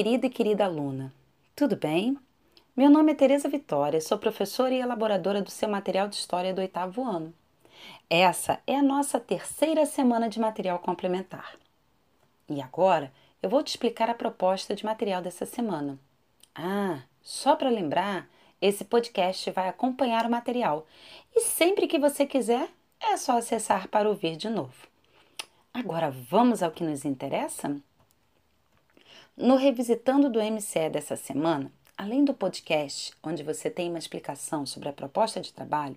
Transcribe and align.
querida 0.00 0.28
e 0.28 0.30
querida 0.30 0.64
aluna. 0.64 1.12
Tudo 1.54 1.76
bem? 1.76 2.16
Meu 2.74 2.88
nome 2.88 3.12
é 3.12 3.14
Tereza 3.14 3.50
Vitória, 3.50 4.00
sou 4.00 4.16
professora 4.16 4.72
e 4.72 4.80
elaboradora 4.80 5.42
do 5.42 5.50
seu 5.50 5.68
material 5.68 6.08
de 6.08 6.14
história 6.14 6.54
do 6.54 6.62
oitavo 6.62 7.04
ano. 7.04 7.34
Essa 8.08 8.62
é 8.66 8.76
a 8.76 8.82
nossa 8.82 9.20
terceira 9.20 9.84
semana 9.84 10.26
de 10.26 10.40
material 10.40 10.78
complementar. 10.78 11.54
E 12.48 12.62
agora 12.62 13.12
eu 13.42 13.50
vou 13.50 13.62
te 13.62 13.68
explicar 13.68 14.08
a 14.08 14.14
proposta 14.14 14.74
de 14.74 14.86
material 14.86 15.20
dessa 15.20 15.44
semana. 15.44 15.98
Ah, 16.54 17.02
só 17.20 17.54
para 17.54 17.68
lembrar, 17.68 18.26
esse 18.58 18.86
podcast 18.86 19.50
vai 19.50 19.68
acompanhar 19.68 20.24
o 20.24 20.30
material 20.30 20.86
e 21.36 21.40
sempre 21.42 21.86
que 21.86 21.98
você 21.98 22.24
quiser 22.24 22.70
é 22.98 23.18
só 23.18 23.36
acessar 23.36 23.86
para 23.88 24.08
ouvir 24.08 24.38
de 24.38 24.48
novo. 24.48 24.88
Agora 25.74 26.10
vamos 26.10 26.62
ao 26.62 26.70
que 26.70 26.84
nos 26.84 27.04
interessa? 27.04 27.78
No 29.42 29.56
Revisitando 29.56 30.28
do 30.28 30.38
MCE 30.38 30.90
dessa 30.90 31.16
semana, 31.16 31.72
além 31.96 32.22
do 32.26 32.34
podcast, 32.34 33.10
onde 33.22 33.42
você 33.42 33.70
tem 33.70 33.88
uma 33.88 33.98
explicação 33.98 34.66
sobre 34.66 34.90
a 34.90 34.92
proposta 34.92 35.40
de 35.40 35.50
trabalho, 35.50 35.96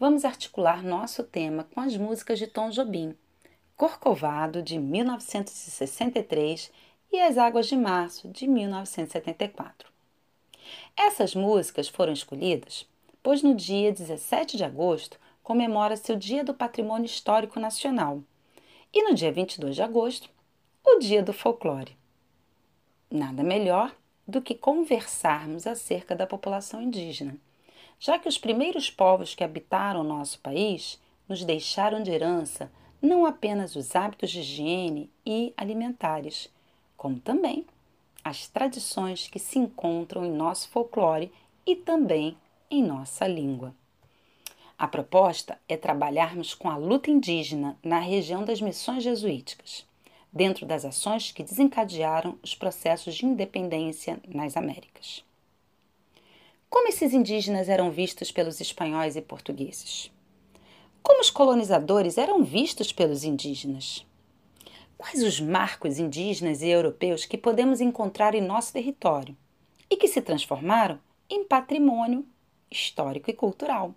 vamos 0.00 0.24
articular 0.24 0.82
nosso 0.82 1.22
tema 1.22 1.68
com 1.74 1.82
as 1.82 1.94
músicas 1.98 2.38
de 2.38 2.46
Tom 2.46 2.70
Jobim, 2.70 3.14
Corcovado, 3.76 4.62
de 4.62 4.78
1963 4.78 6.72
e 7.12 7.20
As 7.20 7.36
Águas 7.36 7.66
de 7.66 7.76
Março, 7.76 8.26
de 8.28 8.46
1974. 8.46 9.92
Essas 10.96 11.34
músicas 11.34 11.88
foram 11.88 12.14
escolhidas 12.14 12.86
pois 13.22 13.42
no 13.42 13.54
dia 13.54 13.92
17 13.92 14.56
de 14.56 14.64
agosto 14.64 15.20
comemora-se 15.42 16.10
o 16.10 16.16
Dia 16.16 16.42
do 16.42 16.54
Patrimônio 16.54 17.04
Histórico 17.04 17.60
Nacional 17.60 18.22
e 18.94 19.02
no 19.02 19.14
dia 19.14 19.30
22 19.30 19.76
de 19.76 19.82
agosto, 19.82 20.30
o 20.82 20.98
Dia 20.98 21.22
do 21.22 21.34
Folclore. 21.34 21.97
Nada 23.10 23.42
melhor 23.42 23.94
do 24.26 24.42
que 24.42 24.54
conversarmos 24.54 25.66
acerca 25.66 26.14
da 26.14 26.26
população 26.26 26.82
indígena, 26.82 27.38
já 27.98 28.18
que 28.18 28.28
os 28.28 28.36
primeiros 28.36 28.90
povos 28.90 29.34
que 29.34 29.42
habitaram 29.42 30.04
nosso 30.04 30.38
país 30.40 31.00
nos 31.26 31.42
deixaram 31.42 32.02
de 32.02 32.10
herança 32.10 32.70
não 33.00 33.24
apenas 33.24 33.76
os 33.76 33.96
hábitos 33.96 34.30
de 34.30 34.40
higiene 34.40 35.10
e 35.24 35.54
alimentares, 35.56 36.50
como 36.98 37.18
também 37.18 37.64
as 38.22 38.46
tradições 38.46 39.26
que 39.26 39.38
se 39.38 39.58
encontram 39.58 40.22
em 40.22 40.30
nosso 40.30 40.68
folclore 40.68 41.32
e 41.64 41.74
também 41.74 42.36
em 42.70 42.82
nossa 42.82 43.26
língua. 43.26 43.74
A 44.76 44.86
proposta 44.86 45.58
é 45.66 45.78
trabalharmos 45.78 46.52
com 46.52 46.68
a 46.68 46.76
luta 46.76 47.10
indígena 47.10 47.78
na 47.82 48.00
região 48.00 48.44
das 48.44 48.60
missões 48.60 49.02
jesuíticas 49.02 49.87
dentro 50.32 50.66
das 50.66 50.84
ações 50.84 51.32
que 51.32 51.42
desencadearam 51.42 52.38
os 52.42 52.54
processos 52.54 53.14
de 53.14 53.26
independência 53.26 54.20
nas 54.28 54.56
Américas. 54.56 55.24
Como 56.68 56.88
esses 56.88 57.14
indígenas 57.14 57.68
eram 57.68 57.90
vistos 57.90 58.30
pelos 58.30 58.60
espanhóis 58.60 59.16
e 59.16 59.22
portugueses? 59.22 60.10
Como 61.02 61.20
os 61.20 61.30
colonizadores 61.30 62.18
eram 62.18 62.44
vistos 62.44 62.92
pelos 62.92 63.24
indígenas? 63.24 64.04
Quais 64.98 65.22
os 65.22 65.40
marcos 65.40 65.98
indígenas 65.98 66.60
e 66.60 66.68
europeus 66.68 67.24
que 67.24 67.38
podemos 67.38 67.80
encontrar 67.80 68.34
em 68.34 68.40
nosso 68.40 68.72
território 68.72 69.34
e 69.88 69.96
que 69.96 70.08
se 70.08 70.20
transformaram 70.20 70.98
em 71.30 71.44
patrimônio 71.44 72.26
histórico 72.70 73.30
e 73.30 73.32
cultural? 73.32 73.94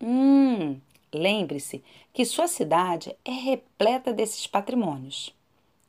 Hum, 0.00 0.80
lembre-se 1.12 1.84
que 2.12 2.24
sua 2.24 2.48
cidade 2.48 3.14
é 3.24 3.32
repleta 3.32 4.12
desses 4.12 4.46
patrimônios. 4.46 5.34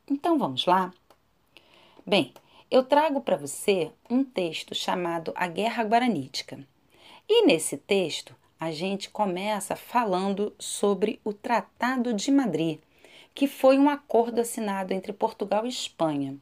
Então 0.09 0.37
vamos 0.37 0.65
lá? 0.65 0.93
Bem, 2.05 2.33
eu 2.69 2.83
trago 2.83 3.21
para 3.21 3.37
você 3.37 3.91
um 4.09 4.23
texto 4.23 4.75
chamado 4.75 5.31
A 5.35 5.47
Guerra 5.47 5.83
Guaranítica. 5.83 6.59
E 7.27 7.45
nesse 7.45 7.77
texto 7.77 8.35
a 8.59 8.71
gente 8.71 9.09
começa 9.09 9.75
falando 9.75 10.53
sobre 10.59 11.21
o 11.23 11.31
Tratado 11.31 12.13
de 12.13 12.31
Madrid, 12.31 12.79
que 13.33 13.47
foi 13.47 13.77
um 13.77 13.89
acordo 13.89 14.41
assinado 14.41 14.93
entre 14.93 15.13
Portugal 15.13 15.65
e 15.65 15.69
Espanha, 15.69 16.37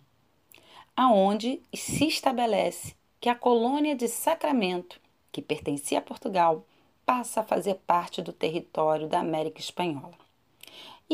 aonde 0.96 1.62
se 1.74 2.08
estabelece 2.08 2.96
que 3.20 3.30
a 3.30 3.36
colônia 3.36 3.96
de 3.96 4.08
Sacramento, 4.08 5.00
que 5.32 5.42
pertencia 5.42 6.00
a 6.00 6.02
Portugal, 6.02 6.66
passa 7.06 7.42
a 7.42 7.44
fazer 7.44 7.76
parte 7.86 8.22
do 8.22 8.34
território 8.34 9.08
da 9.08 9.20
América 9.20 9.60
Espanhola. 9.60 10.21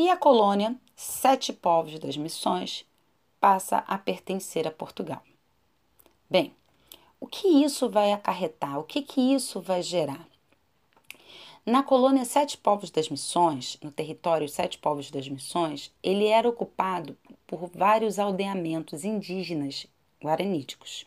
E 0.00 0.08
a 0.10 0.16
colônia 0.16 0.76
Sete 0.94 1.52
Povos 1.52 1.98
das 1.98 2.16
Missões 2.16 2.86
passa 3.40 3.78
a 3.78 3.98
pertencer 3.98 4.64
a 4.64 4.70
Portugal. 4.70 5.20
Bem, 6.30 6.54
o 7.18 7.26
que 7.26 7.48
isso 7.48 7.90
vai 7.90 8.12
acarretar? 8.12 8.78
O 8.78 8.84
que, 8.84 9.02
que 9.02 9.20
isso 9.20 9.60
vai 9.60 9.82
gerar? 9.82 10.24
Na 11.66 11.82
colônia 11.82 12.24
Sete 12.24 12.56
Povos 12.56 12.92
das 12.92 13.08
Missões, 13.08 13.76
no 13.82 13.90
território 13.90 14.48
Sete 14.48 14.78
Povos 14.78 15.10
das 15.10 15.28
Missões, 15.28 15.92
ele 16.00 16.28
era 16.28 16.48
ocupado 16.48 17.18
por 17.44 17.66
vários 17.66 18.20
aldeamentos 18.20 19.04
indígenas 19.04 19.84
guaraníticos, 20.22 21.06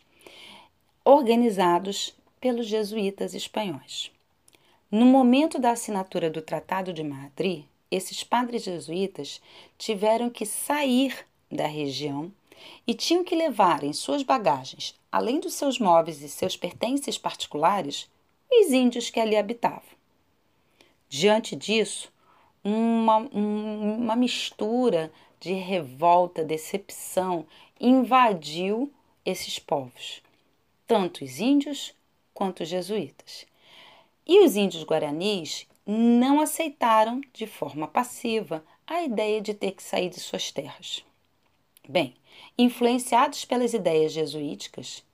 organizados 1.02 2.14
pelos 2.38 2.66
jesuítas 2.66 3.32
espanhóis. 3.32 4.12
No 4.90 5.06
momento 5.06 5.58
da 5.58 5.70
assinatura 5.70 6.28
do 6.28 6.42
Tratado 6.42 6.92
de 6.92 7.02
Madrid, 7.02 7.64
esses 7.94 8.24
padres 8.24 8.64
jesuítas 8.64 9.40
tiveram 9.76 10.30
que 10.30 10.46
sair 10.46 11.26
da 11.50 11.66
região 11.66 12.32
e 12.86 12.94
tinham 12.94 13.24
que 13.24 13.34
levar 13.34 13.84
em 13.84 13.92
suas 13.92 14.22
bagagens, 14.22 14.94
além 15.10 15.40
dos 15.40 15.54
seus 15.54 15.78
móveis 15.78 16.22
e 16.22 16.28
seus 16.28 16.56
pertences 16.56 17.18
particulares, 17.18 18.08
os 18.50 18.72
índios 18.72 19.10
que 19.10 19.20
ali 19.20 19.36
habitavam. 19.36 19.82
Diante 21.08 21.54
disso, 21.54 22.12
uma, 22.64 23.18
um, 23.18 23.96
uma 23.96 24.16
mistura 24.16 25.12
de 25.40 25.52
revolta, 25.52 26.44
decepção 26.44 27.44
invadiu 27.80 28.92
esses 29.24 29.58
povos, 29.58 30.22
tanto 30.86 31.24
os 31.24 31.40
índios 31.40 31.94
quanto 32.32 32.62
os 32.62 32.68
jesuítas. 32.68 33.46
E 34.26 34.44
os 34.44 34.56
índios 34.56 34.84
guaranis 34.84 35.66
não 35.86 36.40
aceitaram 36.40 37.20
de 37.32 37.46
forma 37.46 37.88
passiva 37.88 38.64
a 38.86 39.02
ideia 39.02 39.40
de 39.40 39.54
ter 39.54 39.72
que 39.72 39.82
sair 39.82 40.08
de 40.08 40.20
suas 40.20 40.50
terras. 40.52 41.04
Bem, 41.88 42.14
influenciados 42.56 43.44
pelas 43.44 43.74
ideias 43.74 44.12
jesuíticas, 44.12 45.04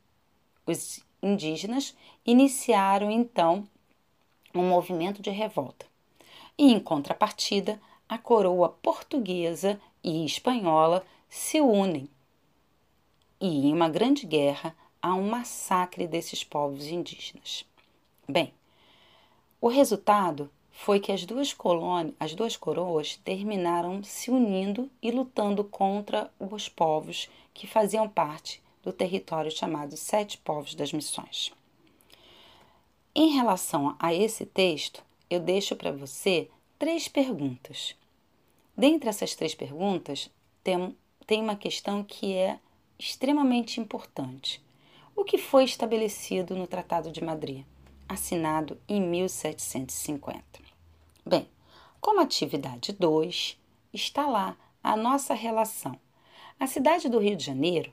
os 0.66 1.00
indígenas 1.22 1.96
iniciaram 2.24 3.10
então 3.10 3.66
um 4.54 4.68
movimento 4.68 5.22
de 5.22 5.30
revolta. 5.30 5.86
E 6.56 6.72
em 6.72 6.80
contrapartida, 6.80 7.80
a 8.08 8.18
coroa 8.18 8.68
portuguesa 8.68 9.80
e 10.02 10.24
espanhola 10.24 11.04
se 11.28 11.60
unem. 11.60 12.08
E 13.40 13.68
em 13.68 13.72
uma 13.72 13.88
grande 13.88 14.26
guerra 14.26 14.74
há 15.00 15.14
um 15.14 15.28
massacre 15.30 16.06
desses 16.06 16.42
povos 16.42 16.86
indígenas. 16.86 17.64
Bem, 18.28 18.52
o 19.60 19.68
resultado 19.68 20.50
foi 20.80 21.00
que 21.00 21.10
as 21.10 21.26
duas 21.26 21.52
colônias, 21.52 22.14
as 22.20 22.36
duas 22.36 22.56
coroas 22.56 23.16
terminaram 23.16 24.00
se 24.04 24.30
unindo 24.30 24.88
e 25.02 25.10
lutando 25.10 25.64
contra 25.64 26.30
os 26.38 26.68
povos 26.68 27.28
que 27.52 27.66
faziam 27.66 28.08
parte 28.08 28.62
do 28.80 28.92
território 28.92 29.50
chamado 29.50 29.96
Sete 29.96 30.38
Povos 30.38 30.76
das 30.76 30.92
Missões. 30.92 31.52
Em 33.12 33.30
relação 33.30 33.96
a 33.98 34.14
esse 34.14 34.46
texto, 34.46 35.02
eu 35.28 35.40
deixo 35.40 35.74
para 35.74 35.90
você 35.90 36.48
três 36.78 37.08
perguntas. 37.08 37.96
Dentre 38.76 39.08
essas 39.08 39.34
três 39.34 39.56
perguntas, 39.56 40.30
tem, 40.62 40.96
tem 41.26 41.42
uma 41.42 41.56
questão 41.56 42.04
que 42.04 42.34
é 42.34 42.56
extremamente 42.96 43.80
importante. 43.80 44.62
O 45.14 45.24
que 45.24 45.38
foi 45.38 45.64
estabelecido 45.64 46.54
no 46.54 46.68
Tratado 46.68 47.10
de 47.10 47.22
Madrid, 47.22 47.64
assinado 48.08 48.80
em 48.88 49.02
1750? 49.02 50.47
Bem, 51.28 51.46
como 52.00 52.20
atividade 52.20 52.90
2, 52.90 53.58
está 53.92 54.26
lá 54.26 54.56
a 54.82 54.96
nossa 54.96 55.34
relação. 55.34 55.94
A 56.58 56.66
cidade 56.66 57.06
do 57.06 57.18
Rio 57.18 57.36
de 57.36 57.44
Janeiro, 57.44 57.92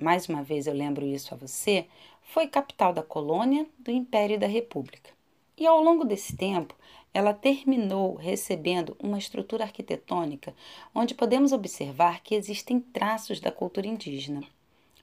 mais 0.00 0.30
uma 0.30 0.42
vez 0.42 0.66
eu 0.66 0.72
lembro 0.72 1.04
isso 1.04 1.34
a 1.34 1.36
você, 1.36 1.86
foi 2.22 2.46
capital 2.46 2.94
da 2.94 3.02
colônia, 3.02 3.66
do 3.78 3.90
Império 3.90 4.36
e 4.36 4.38
da 4.38 4.46
República. 4.46 5.10
E 5.58 5.66
ao 5.66 5.78
longo 5.82 6.06
desse 6.06 6.34
tempo, 6.34 6.74
ela 7.12 7.34
terminou 7.34 8.14
recebendo 8.14 8.96
uma 8.98 9.18
estrutura 9.18 9.64
arquitetônica 9.64 10.54
onde 10.94 11.12
podemos 11.14 11.52
observar 11.52 12.22
que 12.22 12.34
existem 12.34 12.80
traços 12.80 13.40
da 13.40 13.52
cultura 13.52 13.88
indígena. 13.88 14.42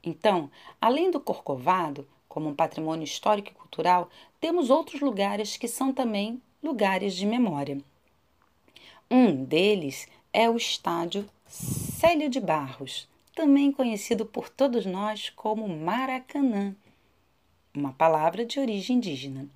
Então, 0.04 0.50
além 0.82 1.12
do 1.12 1.20
Corcovado, 1.20 2.08
como 2.28 2.50
um 2.50 2.56
patrimônio 2.56 3.04
histórico 3.04 3.52
e 3.52 3.54
cultural, 3.54 4.10
temos 4.42 4.72
outros 4.72 5.00
lugares 5.00 5.58
que 5.58 5.68
são 5.68 5.94
também 5.94 6.42
lugares 6.68 7.16
de 7.16 7.26
memória. 7.26 7.82
Um 9.10 9.46
deles 9.46 10.06
é 10.34 10.50
o 10.50 10.58
estádio 10.58 11.26
Célio 11.48 12.30
de 12.30 12.42
Barros, 12.42 13.08
também 13.34 13.72
conhecido 13.72 14.26
por 14.26 14.50
todos 14.50 14.86
nós 14.86 15.30
como 15.30 15.66
Maracanã, 15.66 16.76
uma 17.74 17.94
palavra 17.94 18.46
de 18.46 18.60
origem 18.60 18.98
indígena. 18.98 19.48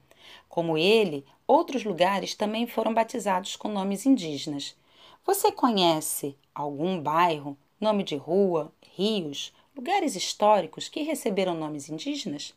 Como 0.47 0.77
ele, 0.77 1.25
outros 1.45 1.83
lugares 1.83 2.33
também 2.33 2.65
foram 2.65 2.93
batizados 2.93 3.57
com 3.57 3.67
nomes 3.67 4.05
indígenas. 4.05 4.73
Você 5.25 5.51
conhece 5.51 6.33
algum 6.55 6.97
bairro, 6.97 7.57
nome 7.77 8.03
de 8.03 8.15
rua, 8.15 8.71
rios, 8.95 9.53
lugares 9.75 10.15
históricos 10.15 10.87
que 10.87 11.01
receberam 11.01 11.55
nomes 11.55 11.89
indígenas? 11.89 12.53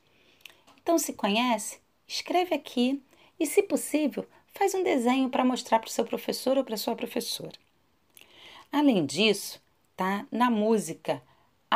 Então, 0.81 0.97
se 0.97 1.13
conhece, 1.13 1.81
escreve 2.07 2.55
aqui 2.55 3.03
e, 3.41 3.47
se 3.47 3.65
possível, 3.65 4.25
faz 4.55 4.75
um 4.75 4.83
desenho 4.83 5.29
para 5.29 5.45
mostrar 5.45 5.79
para 5.79 5.89
o 5.89 5.93
seu 5.93 6.05
professor 6.05 6.57
ou 6.57 6.65
para 6.65 6.77
sua 6.77 6.97
professora. 6.97 7.59
Além 8.73 9.05
disso, 9.05 9.61
tá 9.97 10.27
na 10.31 10.51
música 10.51 11.23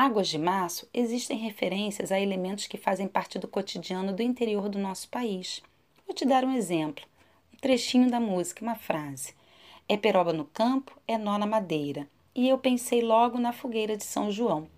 Águas 0.00 0.28
de 0.28 0.38
Março 0.38 0.88
existem 0.94 1.36
referências 1.38 2.12
a 2.12 2.20
elementos 2.20 2.68
que 2.68 2.78
fazem 2.78 3.08
parte 3.08 3.36
do 3.36 3.48
cotidiano 3.48 4.12
do 4.12 4.22
interior 4.22 4.68
do 4.68 4.78
nosso 4.78 5.08
país. 5.08 5.60
Vou 6.06 6.14
te 6.14 6.24
dar 6.24 6.44
um 6.44 6.54
exemplo, 6.54 7.04
um 7.52 7.56
trechinho 7.56 8.08
da 8.08 8.20
música, 8.20 8.62
uma 8.62 8.76
frase. 8.76 9.34
É 9.88 9.96
peroba 9.96 10.32
no 10.32 10.44
campo, 10.44 10.96
é 11.04 11.18
nó 11.18 11.36
na 11.36 11.46
madeira. 11.46 12.08
E 12.32 12.48
eu 12.48 12.56
pensei 12.58 13.02
logo 13.02 13.40
na 13.40 13.52
fogueira 13.52 13.96
de 13.96 14.04
São 14.04 14.30
João. 14.30 14.68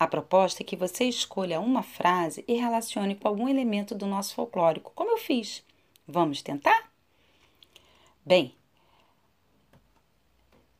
A 0.00 0.06
proposta 0.06 0.62
é 0.62 0.64
que 0.64 0.76
você 0.76 1.04
escolha 1.04 1.60
uma 1.60 1.82
frase 1.82 2.42
e 2.48 2.54
relacione 2.54 3.16
com 3.16 3.28
algum 3.28 3.46
elemento 3.46 3.94
do 3.94 4.06
nosso 4.06 4.34
folclórico, 4.34 4.92
como 4.94 5.10
eu 5.10 5.18
fiz. 5.18 5.62
Vamos 6.08 6.40
tentar? 6.40 6.83
Bem, 8.24 8.56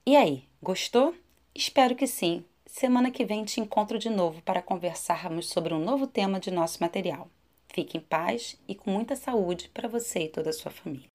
e 0.06 0.16
aí, 0.16 0.44
gostou? 0.62 1.14
Espero 1.54 1.94
que 1.94 2.06
sim. 2.06 2.44
Semana 2.66 3.10
que 3.10 3.24
vem 3.24 3.44
te 3.44 3.60
encontro 3.60 3.98
de 3.98 4.10
novo 4.10 4.42
para 4.42 4.62
conversarmos 4.62 5.48
sobre 5.48 5.74
um 5.74 5.78
novo 5.78 6.06
tema 6.06 6.40
de 6.40 6.50
nosso 6.50 6.78
material. 6.80 7.28
Fique 7.68 7.98
em 7.98 8.00
paz 8.00 8.58
e 8.68 8.74
com 8.74 8.90
muita 8.90 9.16
saúde 9.16 9.70
para 9.74 9.88
você 9.88 10.24
e 10.24 10.28
toda 10.28 10.50
a 10.50 10.52
sua 10.52 10.70
família. 10.70 11.13